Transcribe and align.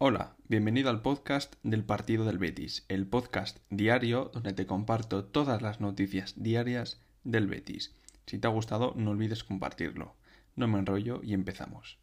Hola, 0.00 0.36
bienvenido 0.46 0.90
al 0.90 1.02
podcast 1.02 1.56
del 1.64 1.82
Partido 1.82 2.24
del 2.24 2.38
Betis, 2.38 2.84
el 2.86 3.04
podcast 3.08 3.58
diario 3.68 4.30
donde 4.32 4.52
te 4.52 4.64
comparto 4.64 5.24
todas 5.24 5.60
las 5.60 5.80
noticias 5.80 6.34
diarias 6.36 7.00
del 7.24 7.48
Betis. 7.48 7.96
Si 8.24 8.38
te 8.38 8.46
ha 8.46 8.50
gustado, 8.50 8.92
no 8.94 9.10
olvides 9.10 9.42
compartirlo. 9.42 10.14
No 10.54 10.68
me 10.68 10.78
enrollo 10.78 11.20
y 11.24 11.34
empezamos. 11.34 11.98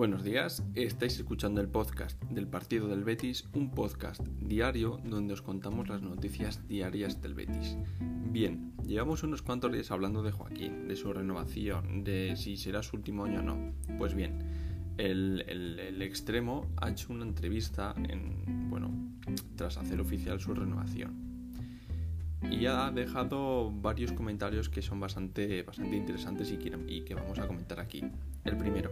Buenos 0.00 0.24
días, 0.24 0.64
estáis 0.76 1.18
escuchando 1.18 1.60
el 1.60 1.68
podcast 1.68 2.18
del 2.30 2.46
Partido 2.46 2.88
del 2.88 3.04
Betis, 3.04 3.44
un 3.52 3.70
podcast 3.70 4.26
diario 4.40 4.98
donde 5.04 5.34
os 5.34 5.42
contamos 5.42 5.90
las 5.90 6.00
noticias 6.00 6.66
diarias 6.66 7.20
del 7.20 7.34
Betis. 7.34 7.76
Bien, 8.00 8.72
llevamos 8.86 9.24
unos 9.24 9.42
cuantos 9.42 9.70
días 9.70 9.90
hablando 9.90 10.22
de 10.22 10.32
Joaquín, 10.32 10.88
de 10.88 10.96
su 10.96 11.12
renovación, 11.12 12.02
de 12.02 12.34
si 12.36 12.56
será 12.56 12.82
su 12.82 12.96
último 12.96 13.26
año 13.26 13.40
o 13.40 13.42
no. 13.42 13.74
Pues 13.98 14.14
bien, 14.14 14.38
el, 14.96 16.00
extremo 16.00 16.66
ha 16.78 16.88
hecho 16.88 17.12
una 17.12 17.26
entrevista 17.26 17.94
en, 18.08 18.70
bueno, 18.70 18.90
tras 19.54 19.76
hacer 19.76 20.00
oficial 20.00 20.40
su 20.40 20.54
renovación. 20.54 21.12
Y 22.50 22.64
ha 22.64 22.90
dejado 22.90 23.70
varios 23.70 24.12
comentarios 24.12 24.70
que 24.70 24.80
son 24.80 24.98
bastante, 24.98 25.62
bastante 25.62 25.94
interesantes 25.94 26.50
y 26.50 26.58
y 26.88 27.02
que 27.02 27.14
vamos 27.14 27.38
a 27.38 27.46
comentar 27.46 27.80
aquí. 27.80 28.02
El 28.46 28.56
primero, 28.56 28.90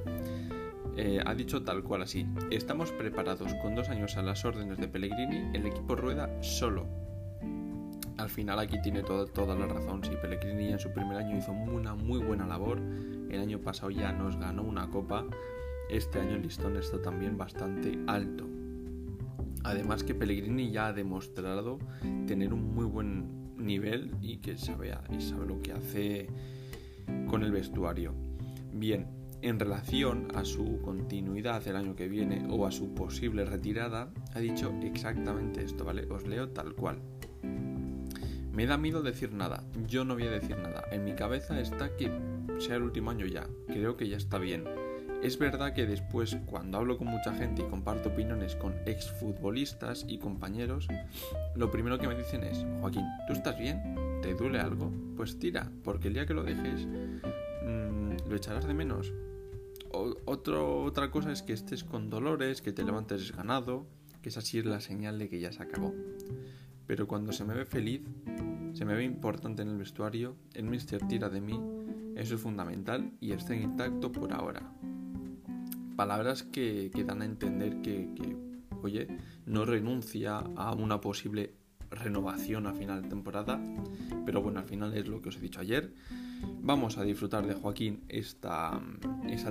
eh, 1.00 1.20
ha 1.24 1.32
dicho 1.32 1.62
tal 1.62 1.84
cual 1.84 2.02
así, 2.02 2.26
estamos 2.50 2.90
preparados 2.90 3.54
con 3.62 3.76
dos 3.76 3.88
años 3.88 4.16
a 4.16 4.22
las 4.22 4.44
órdenes 4.44 4.78
de 4.78 4.88
Pellegrini, 4.88 5.48
el 5.54 5.64
equipo 5.64 5.94
rueda 5.94 6.28
solo. 6.42 6.88
Al 8.16 8.28
final 8.28 8.58
aquí 8.58 8.82
tiene 8.82 9.04
toda 9.04 9.54
la 9.54 9.66
razón, 9.68 10.02
si 10.02 10.10
Pellegrini 10.16 10.72
en 10.72 10.80
su 10.80 10.92
primer 10.92 11.18
año 11.18 11.38
hizo 11.38 11.52
una 11.52 11.94
muy 11.94 12.18
buena 12.18 12.48
labor, 12.48 12.80
el 13.30 13.40
año 13.40 13.60
pasado 13.60 13.90
ya 13.90 14.10
nos 14.10 14.36
ganó 14.38 14.64
una 14.64 14.90
copa, 14.90 15.24
este 15.88 16.18
año 16.18 16.34
el 16.34 16.42
listón 16.42 16.76
está 16.76 17.00
también 17.00 17.38
bastante 17.38 17.96
alto. 18.08 18.44
Además 19.62 20.02
que 20.02 20.16
Pellegrini 20.16 20.72
ya 20.72 20.88
ha 20.88 20.92
demostrado 20.92 21.78
tener 22.26 22.52
un 22.52 22.74
muy 22.74 22.86
buen 22.86 23.54
nivel 23.56 24.16
y 24.20 24.38
que 24.38 24.58
sabe, 24.58 24.96
sabe 25.20 25.46
lo 25.46 25.62
que 25.62 25.72
hace 25.72 26.26
con 27.28 27.44
el 27.44 27.52
vestuario. 27.52 28.14
Bien, 28.72 29.17
en 29.42 29.58
relación 29.58 30.28
a 30.34 30.44
su 30.44 30.80
continuidad 30.82 31.66
el 31.68 31.76
año 31.76 31.94
que 31.94 32.08
viene 32.08 32.46
o 32.50 32.66
a 32.66 32.70
su 32.70 32.94
posible 32.94 33.44
retirada, 33.44 34.12
ha 34.34 34.40
dicho 34.40 34.74
exactamente 34.82 35.62
esto, 35.62 35.84
¿vale? 35.84 36.06
Os 36.10 36.26
leo 36.26 36.48
tal 36.50 36.74
cual. 36.74 37.00
Me 38.52 38.66
da 38.66 38.76
miedo 38.76 39.02
decir 39.02 39.32
nada, 39.32 39.62
yo 39.86 40.04
no 40.04 40.14
voy 40.14 40.24
a 40.24 40.30
decir 40.30 40.56
nada. 40.58 40.82
En 40.90 41.04
mi 41.04 41.14
cabeza 41.14 41.60
está 41.60 41.96
que 41.96 42.10
sea 42.58 42.76
el 42.76 42.82
último 42.82 43.10
año 43.10 43.26
ya, 43.26 43.46
creo 43.68 43.96
que 43.96 44.08
ya 44.08 44.16
está 44.16 44.38
bien. 44.38 44.64
Es 45.22 45.36
verdad 45.36 45.74
que 45.74 45.84
después, 45.84 46.36
cuando 46.46 46.78
hablo 46.78 46.96
con 46.96 47.08
mucha 47.08 47.34
gente 47.34 47.62
y 47.62 47.68
comparto 47.68 48.10
opiniones 48.10 48.54
con 48.54 48.74
exfutbolistas 48.86 50.04
y 50.08 50.18
compañeros, 50.18 50.86
lo 51.56 51.70
primero 51.72 51.98
que 51.98 52.06
me 52.06 52.14
dicen 52.14 52.44
es, 52.44 52.64
Joaquín, 52.80 53.04
¿tú 53.26 53.32
estás 53.32 53.58
bien? 53.58 53.96
¿Te 54.22 54.34
duele 54.34 54.60
algo? 54.60 54.92
Pues 55.16 55.38
tira, 55.38 55.70
porque 55.82 56.08
el 56.08 56.14
día 56.14 56.26
que 56.26 56.34
lo 56.34 56.44
dejes, 56.44 56.86
mm, 56.86 58.16
lo 58.28 58.36
echarás 58.36 58.66
de 58.66 58.74
menos 58.74 59.12
otra 59.90 61.10
cosa 61.10 61.32
es 61.32 61.42
que 61.42 61.52
estés 61.52 61.84
con 61.84 62.10
dolores, 62.10 62.62
que 62.62 62.72
te 62.72 62.84
levantes 62.84 63.34
ganado, 63.34 63.86
que 64.22 64.28
esa 64.28 64.40
sí 64.40 64.58
es 64.58 64.66
la 64.66 64.80
señal 64.80 65.18
de 65.18 65.28
que 65.28 65.40
ya 65.40 65.52
se 65.52 65.62
acabó. 65.62 65.94
Pero 66.86 67.06
cuando 67.06 67.32
se 67.32 67.44
me 67.44 67.54
ve 67.54 67.64
feliz, 67.64 68.02
se 68.72 68.84
me 68.84 68.94
ve 68.94 69.04
importante 69.04 69.62
en 69.62 69.68
el 69.68 69.78
vestuario, 69.78 70.36
el 70.54 70.64
mister 70.64 71.06
tira 71.06 71.28
de 71.28 71.40
mí, 71.40 71.60
eso 72.16 72.34
es 72.34 72.40
fundamental 72.40 73.12
y 73.20 73.32
está 73.32 73.54
intacto 73.54 74.12
por 74.12 74.32
ahora. 74.32 74.72
Palabras 75.96 76.42
que, 76.42 76.90
dan 77.06 77.22
a 77.22 77.24
entender 77.24 77.80
que, 77.82 78.10
que, 78.14 78.36
oye, 78.82 79.08
no 79.46 79.64
renuncia 79.64 80.38
a 80.38 80.72
una 80.72 81.00
posible 81.00 81.54
renovación 81.90 82.66
a 82.66 82.74
final 82.74 83.02
de 83.02 83.08
temporada, 83.08 83.60
pero 84.24 84.42
bueno, 84.42 84.60
al 84.60 84.66
final 84.66 84.94
es 84.94 85.08
lo 85.08 85.20
que 85.20 85.30
os 85.30 85.36
he 85.36 85.40
dicho 85.40 85.60
ayer. 85.60 85.92
Vamos 86.60 86.98
a 86.98 87.04
disfrutar 87.04 87.46
de 87.46 87.54
Joaquín 87.54 88.04
esta, 88.08 88.80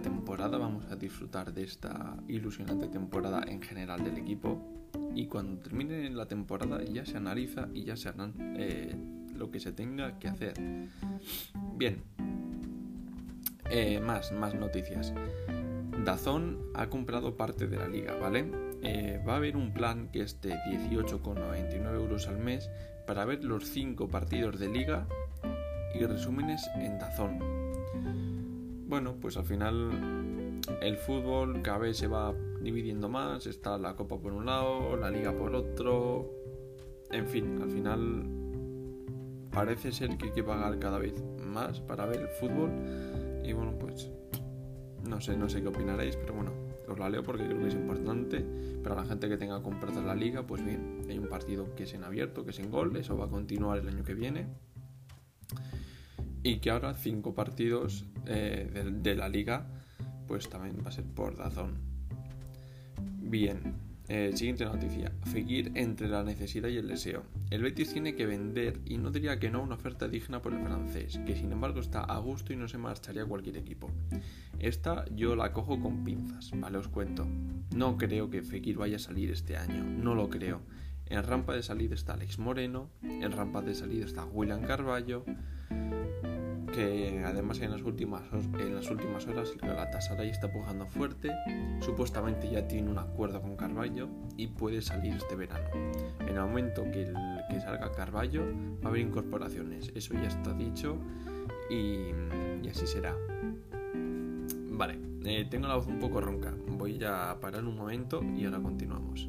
temporada, 0.04 0.58
vamos 0.58 0.86
a 0.92 0.96
disfrutar 0.96 1.54
de 1.54 1.64
esta 1.64 2.16
ilusionante 2.28 2.88
temporada 2.88 3.44
en 3.48 3.62
general 3.62 4.04
del 4.04 4.18
equipo 4.18 4.62
y 5.16 5.26
cuando 5.26 5.60
termine 5.60 6.10
la 6.12 6.28
temporada 6.28 6.84
ya 6.84 7.06
se 7.06 7.18
analiza 7.18 7.70
y 7.74 7.84
ya 7.86 7.96
se 7.96 8.10
harán 8.10 8.34
eh, 8.58 8.96
lo 9.36 9.50
que 9.50 9.60
se 9.60 9.72
tenga 9.72 10.20
que 10.20 10.28
hacer. 10.28 10.54
Bien, 11.76 12.04
eh, 13.70 14.00
más, 14.00 14.32
más 14.32 14.54
noticias. 14.54 15.14
Dazón 16.06 16.60
ha 16.74 16.88
comprado 16.88 17.36
parte 17.36 17.68
de 17.68 17.78
la 17.78 17.88
liga, 17.88 18.16
¿vale? 18.16 18.52
Eh, 18.84 19.20
va 19.28 19.34
a 19.34 19.36
haber 19.38 19.58
un 19.58 19.74
plan 19.74 20.10
que 20.10 20.22
es 20.22 20.40
de 20.42 20.54
18,99 20.54 21.96
euros 21.96 22.28
al 22.28 22.38
mes 22.38 22.70
para 23.08 23.26
ver 23.26 23.44
los 23.44 23.66
5 23.66 24.08
partidos 24.08 24.60
de 24.60 24.70
liga 24.70 25.08
resúmenes 26.06 26.70
en 26.76 27.00
Dazón. 27.00 27.40
Bueno, 28.88 29.16
pues 29.20 29.38
al 29.38 29.46
final 29.46 30.62
el 30.82 30.98
fútbol 30.98 31.62
cada 31.62 31.80
vez 31.80 31.98
se 31.98 32.08
va 32.08 32.34
dividiendo 32.62 33.10
más, 33.10 33.48
está 33.48 33.78
la 33.78 33.96
Copa 33.96 34.18
por 34.18 34.34
un 34.34 34.46
lado, 34.46 34.96
la 34.98 35.10
Liga 35.10 35.34
por 35.34 35.56
otro, 35.56 36.30
en 37.12 37.28
fin, 37.28 37.62
al 37.62 37.70
final 37.70 38.26
parece 39.52 39.92
ser 39.92 40.18
que 40.18 40.28
hay 40.28 40.32
que 40.32 40.44
pagar 40.44 40.78
cada 40.80 41.00
vez 41.00 41.24
más 41.40 41.80
para 41.82 42.06
ver 42.06 42.22
el 42.22 42.28
fútbol 42.28 42.70
y 43.44 43.54
bueno, 43.54 43.74
pues 43.80 44.10
no 45.04 45.20
sé, 45.22 45.38
no 45.38 45.50
sé 45.50 45.62
qué 45.62 45.70
opinaréis, 45.70 46.16
pero 46.16 46.34
bueno, 46.34 46.52
os 46.88 47.00
la 47.00 47.10
leo 47.10 47.24
porque 47.24 47.46
creo 47.46 47.60
que 47.60 47.68
es 47.68 47.74
importante 47.74 48.46
para 48.84 48.96
la 48.96 49.06
gente 49.06 49.30
que 49.30 49.38
tenga 49.38 49.62
comprada 49.62 50.02
la 50.02 50.16
liga, 50.16 50.46
pues 50.46 50.64
bien, 50.64 51.02
hay 51.10 51.18
un 51.18 51.28
partido 51.28 51.74
que 51.76 51.84
es 51.84 51.94
en 51.94 52.04
abierto, 52.04 52.44
que 52.44 52.52
es 52.52 52.60
en 52.60 52.72
gol, 52.72 52.96
eso 52.98 53.18
va 53.18 53.26
a 53.26 53.30
continuar 53.30 53.80
el 53.80 53.88
año 53.88 54.04
que 54.04 54.14
viene 54.14 54.48
y 56.48 56.60
que 56.60 56.70
ahora 56.70 56.94
cinco 56.94 57.36
partidos 57.36 58.06
eh, 58.26 58.86
de, 59.02 59.16
la 59.16 59.28
liga 59.28 59.68
pues 60.28 60.48
también 60.48 60.78
va 60.84 60.90
a 60.90 60.92
ser 60.94 61.04
por 61.04 61.36
Dazón. 61.36 61.78
Bien, 63.20 63.76
eh, 64.08 64.32
siguiente 64.34 64.64
noticia. 64.64 65.12
Fekir 65.26 65.74
entre 65.76 66.08
la 66.08 66.24
necesidad 66.24 66.70
y 66.70 66.78
el 66.78 66.88
deseo. 66.88 67.24
El 67.50 67.64
Betis 67.64 67.92
tiene 67.92 68.16
que 68.16 68.26
vender 68.26 68.80
y 68.86 68.98
no 68.98 69.12
diría 69.12 69.40
que 69.40 69.50
no 69.50 69.62
una 69.62 69.76
oferta 69.76 70.08
digna 70.08 70.42
por 70.42 70.54
el 70.54 70.62
francés, 70.62 71.20
que 71.26 71.36
sin 71.36 71.52
embargo 71.52 71.82
está 71.82 72.00
a 72.00 72.18
gusto 72.20 72.54
y 72.54 72.56
no 72.56 72.70
se 72.70 72.78
marcharía 72.78 73.24
a 73.24 73.28
cualquier 73.28 73.58
equipo. 73.58 73.92
Esta 74.58 75.04
yo 75.14 75.36
la 75.36 75.52
cojo 75.52 75.82
con 75.82 76.06
pinzas, 76.06 76.52
¿vale? 76.56 76.78
Os 76.78 76.88
cuento. 76.88 77.28
No 77.76 77.98
creo 77.98 78.30
que 78.30 78.42
Fekir 78.42 78.78
vaya 78.78 78.96
a 78.96 79.00
salir 79.00 79.32
este 79.32 79.58
año, 79.58 79.84
no 79.84 80.16
lo 80.16 80.30
creo. 80.30 80.62
En 81.08 81.24
rampa 81.24 81.54
de 81.54 81.64
salida 81.64 81.96
está 81.96 82.14
Alex 82.14 82.40
Moreno, 82.40 82.90
en 83.02 83.32
rampa 83.34 83.62
de 83.62 83.76
salida 83.76 84.06
está 84.06 84.26
William 84.26 84.62
Carballo, 84.62 85.26
que 86.78 87.24
además 87.26 87.60
en 87.62 87.72
las 87.72 87.82
últimas, 87.82 88.22
en 88.60 88.76
las 88.76 88.92
últimas 88.92 89.26
horas 89.26 89.52
Galatasaray 89.60 90.30
está 90.30 90.52
pujando 90.52 90.86
fuerte, 90.86 91.32
supuestamente 91.80 92.48
ya 92.52 92.68
tiene 92.68 92.92
un 92.92 93.00
acuerdo 93.00 93.42
con 93.42 93.56
Carballo 93.56 94.08
y 94.36 94.46
puede 94.46 94.84
salir 94.84 95.16
este 95.16 95.36
verano. 95.36 95.68
En 96.20 96.28
el 96.28 96.40
momento 96.40 96.84
que, 96.84 97.12
que 97.50 97.62
salga 97.62 97.92
Carballo 97.94 98.44
va 98.84 98.86
a 98.86 98.88
haber 98.90 99.02
incorporaciones, 99.02 99.92
eso 99.96 100.14
ya 100.14 100.28
está 100.28 100.54
dicho 100.54 101.00
y, 101.72 102.12
así 102.70 102.86
será. 102.86 103.16
Vale, 104.70 105.00
eh, 105.26 105.48
tengo 105.50 105.68
la 105.68 105.78
voz 105.78 105.88
un 105.88 105.98
poco 105.98 106.22
ronca, 106.22 106.54
voy 106.68 107.04
a 107.04 107.40
parar 107.42 107.66
un 107.66 107.76
momento 107.76 108.22
y 108.24 108.46
ahora 108.46 108.60
continuamos. 108.60 109.28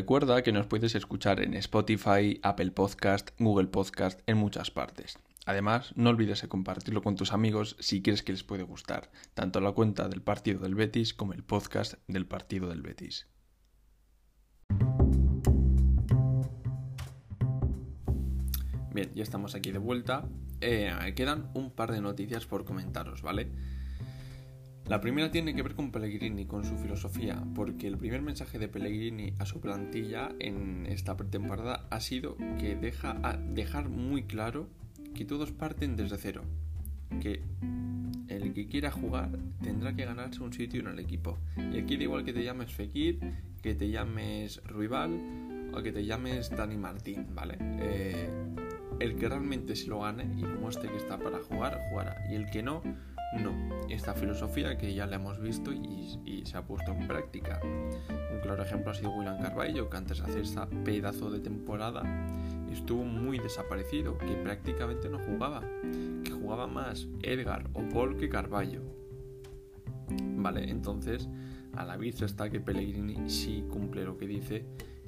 Recuerda 0.00 0.42
que 0.42 0.50
nos 0.50 0.66
puedes 0.66 0.94
escuchar 0.94 1.42
en 1.42 1.52
Spotify, 1.52 2.40
Apple 2.42 2.70
Podcast, 2.70 3.32
Google 3.38 3.66
Podcast, 3.66 4.18
en 4.26 4.38
muchas 4.38 4.70
partes. 4.70 5.18
Además, 5.44 5.92
no 5.94 6.08
olvides 6.08 6.40
de 6.40 6.48
compartirlo 6.48 7.02
con 7.02 7.16
tus 7.16 7.34
amigos 7.34 7.76
si 7.80 8.00
quieres 8.00 8.22
que 8.22 8.32
les 8.32 8.42
puede 8.42 8.62
gustar, 8.62 9.10
tanto 9.34 9.60
la 9.60 9.72
cuenta 9.72 10.08
del 10.08 10.22
partido 10.22 10.60
del 10.60 10.74
Betis 10.74 11.12
como 11.12 11.34
el 11.34 11.44
podcast 11.44 11.96
del 12.08 12.26
partido 12.26 12.70
del 12.70 12.80
Betis. 12.80 13.26
Bien, 18.94 19.12
ya 19.14 19.22
estamos 19.22 19.54
aquí 19.54 19.70
de 19.70 19.78
vuelta. 19.78 20.26
Eh, 20.62 21.12
quedan 21.14 21.50
un 21.52 21.72
par 21.72 21.92
de 21.92 22.00
noticias 22.00 22.46
por 22.46 22.64
comentaros, 22.64 23.20
¿vale? 23.20 23.52
La 24.90 25.00
primera 25.00 25.30
tiene 25.30 25.54
que 25.54 25.62
ver 25.62 25.76
con 25.76 25.92
Pellegrini, 25.92 26.46
con 26.46 26.64
su 26.64 26.76
filosofía, 26.76 27.40
porque 27.54 27.86
el 27.86 27.96
primer 27.96 28.22
mensaje 28.22 28.58
de 28.58 28.66
Pellegrini 28.66 29.32
a 29.38 29.46
su 29.46 29.60
plantilla 29.60 30.30
en 30.40 30.84
esta 30.86 31.16
pretemporada 31.16 31.86
ha 31.90 32.00
sido 32.00 32.36
que 32.58 32.74
deja 32.74 33.14
dejar 33.54 33.88
muy 33.88 34.24
claro 34.24 34.66
que 35.14 35.24
todos 35.24 35.52
parten 35.52 35.94
desde 35.94 36.18
cero, 36.18 36.42
que 37.20 37.40
el 38.26 38.52
que 38.52 38.66
quiera 38.66 38.90
jugar 38.90 39.30
tendrá 39.62 39.94
que 39.94 40.04
ganarse 40.04 40.42
un 40.42 40.52
sitio 40.52 40.80
en 40.80 40.88
el 40.88 40.98
equipo. 40.98 41.38
Y 41.72 41.78
aquí 41.78 41.96
da 41.96 42.02
igual 42.02 42.24
que 42.24 42.32
te 42.32 42.42
llames 42.42 42.72
Fekir, 42.72 43.20
que 43.62 43.76
te 43.76 43.90
llames 43.90 44.60
Ruibal 44.64 45.70
o 45.72 45.84
que 45.84 45.92
te 45.92 46.04
llames 46.04 46.50
Dani 46.50 46.76
Martín, 46.76 47.28
¿vale? 47.32 47.58
Eh, 47.60 48.28
el 48.98 49.14
que 49.14 49.28
realmente 49.28 49.76
se 49.76 49.86
lo 49.86 50.00
gane 50.00 50.24
y 50.36 50.42
demuestre 50.42 50.90
que 50.90 50.96
está 50.96 51.16
para 51.16 51.38
jugar, 51.38 51.80
jugará. 51.90 52.16
Y 52.28 52.34
el 52.34 52.50
que 52.50 52.64
no, 52.64 52.82
no. 53.38 53.52
Esta 53.88 54.14
filosofía 54.14 54.76
que 54.76 54.94
ya 54.94 55.06
la 55.06 55.16
hemos 55.16 55.40
visto 55.40 55.72
y, 55.72 56.42
se 56.44 56.56
ha 56.56 56.62
puesto 56.62 56.92
en 56.92 57.06
práctica. 57.06 57.60
Un 57.62 58.40
claro 58.40 58.62
ejemplo 58.62 58.90
ha 58.90 58.94
sido 58.94 59.10
William 59.10 59.40
Carballo, 59.40 59.88
que 59.88 59.96
antes 59.96 60.18
de 60.18 60.24
hacer 60.24 60.42
esta 60.42 60.66
pedazo 60.84 61.30
de 61.30 61.40
temporada 61.40 62.02
estuvo 62.72 63.04
muy 63.04 63.38
desaparecido, 63.38 64.16
que 64.18 64.34
prácticamente 64.42 65.08
no 65.08 65.18
jugaba, 65.18 65.62
que 66.24 66.30
jugaba 66.30 66.66
más 66.66 67.06
Edgar 67.22 67.68
o 67.74 67.82
Paul 67.88 68.16
que 68.16 68.28
Carballo. 68.28 68.82
Vale, 70.36 70.70
entonces 70.70 71.28
a 71.74 71.84
la 71.84 71.96
vista 71.96 72.24
está 72.24 72.50
que 72.50 72.60
Pellegrini 72.60 73.28
sí 73.30 73.64
cumple 73.68 74.04
lo 74.04 74.16
que 74.16 74.26
dice 74.26 74.64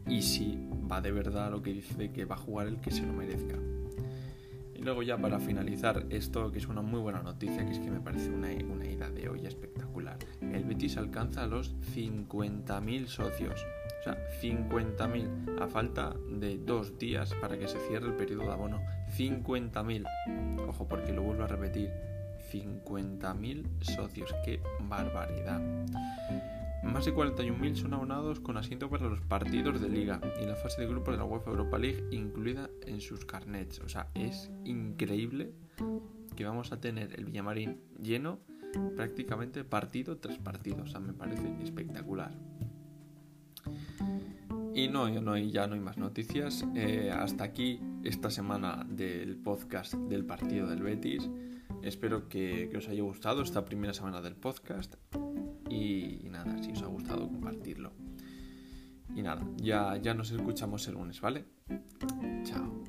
y 0.06 0.22
sí 0.22 0.58
va 0.90 1.00
de 1.00 1.12
verdad 1.12 1.50
lo 1.50 1.62
que 1.62 1.72
dice 1.72 1.94
de 1.94 2.12
que 2.12 2.24
va 2.24 2.36
a 2.36 2.38
jugar 2.38 2.66
el 2.69 2.80
que 2.80 2.90
se 2.90 3.04
lo 3.04 3.12
merezca. 3.12 3.58
Y 4.82 4.84
luego 4.84 5.05
ya 5.05 5.17
para 5.17 5.38
finalizar 5.38 6.06
esto, 6.11 6.50
que 6.50 6.58
es 6.58 6.67
una 6.67 6.82
muy 6.82 6.99
buena 6.99 7.23
noticia, 7.23 7.64
que 7.64 7.70
es 7.70 7.79
que 7.79 7.88
me 7.88 8.00
parece 8.00 8.31
una, 8.31 8.49
una 8.69 8.84
ida 8.84 9.08
de 9.11 9.29
hoy 9.29 9.46
espectacular. 9.46 10.19
El 10.40 10.64
Betis 10.64 10.96
alcanza 10.96 11.46
los 11.46 11.76
50.000 11.94 13.06
socios. 13.06 13.64
O 14.00 14.02
sea, 14.02 14.19
50.000 14.40 15.62
a 15.62 15.69
falta 15.69 16.17
de 16.29 16.58
dos 16.58 16.99
días 16.99 17.32
para 17.40 17.56
que 17.56 17.69
se 17.69 17.79
cierre 17.87 18.08
el 18.08 18.14
periodo 18.14 18.43
de 18.43 18.52
abono. 18.55 18.81
50.000. 19.17 20.67
Ojo, 20.67 20.88
porque 20.88 21.12
lo 21.12 21.23
vuelvo 21.23 21.44
a 21.44 21.46
repetir. 21.46 21.93
50.000 22.50 23.84
socios. 23.84 24.34
¡Qué 24.44 24.61
barbaridad! 24.81 25.61
Más 26.82 27.05
de 27.05 27.14
41.000 27.14 27.76
son 27.76 27.94
abonados 27.94 28.40
con 28.40 28.56
asiento 28.56 28.90
para 28.90 29.06
los 29.06 29.20
partidos 29.20 29.81
de 29.81 29.88
liga 29.88 30.20
y 30.43 30.46
la 30.46 30.56
fase 30.56 30.82
de 30.82 30.88
grupos 30.88 31.14
de 31.14 31.19
la 31.19 31.25
UEFA 31.25 31.50
Europa 31.50 31.79
League 31.79 32.05
incluida 32.11 32.69
en 32.87 33.00
sus 33.00 33.25
carnets. 33.25 33.81
O 33.81 33.88
sea, 33.88 34.08
es 34.14 34.50
increíble 34.64 35.52
que 36.37 36.44
vamos 36.44 36.73
a 36.73 36.81
tener 36.81 37.14
el 37.19 37.25
Villamarín 37.25 37.81
lleno 38.00 38.40
prácticamente 38.96 39.64
partido 39.64 40.19
tras 40.19 40.38
partido. 40.38 40.82
O 40.82 40.87
sea, 40.87 41.00
me 41.00 41.12
parece 41.12 41.55
espectacular. 41.62 42.32
Y 44.75 44.88
no, 44.88 45.08
ya 45.08 45.67
no 45.67 45.75
hay 45.75 45.81
más 45.81 45.99
noticias. 45.99 46.64
Eh, 46.75 47.11
hasta 47.12 47.44
aquí 47.44 47.81
esta 48.05 48.31
semana 48.31 48.84
del 48.88 49.37
podcast 49.37 49.94
del 49.94 50.25
partido 50.25 50.67
del 50.67 50.82
Betis. 50.82 51.29
Espero 51.82 52.29
que, 52.29 52.69
que 52.70 52.76
os 52.79 52.88
haya 52.88 53.02
gustado 53.02 53.43
esta 53.43 53.64
primera 53.64 53.93
semana 53.93 54.20
del 54.20 54.34
podcast. 54.34 54.94
Y, 55.69 56.21
nada, 56.32 56.62
si 56.62 56.73
os 56.73 56.82
ha 56.82 56.87
gustado, 56.87 57.29
compartirlo. 57.29 57.93
Y 59.14 59.23
nada, 59.23 59.46
ya, 59.58 59.96
ya 59.99 60.14
nos 60.14 60.31
escuchamos 60.31 60.87
el 60.88 60.94
lunes, 60.94 61.20
¿vale? 61.20 61.44
Chao. 62.44 62.81